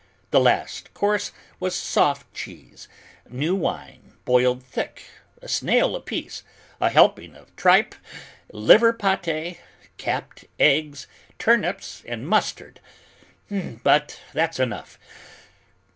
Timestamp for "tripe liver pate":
7.55-9.59